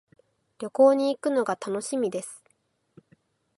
[0.57, 2.43] 旅行に行くのが楽しみです。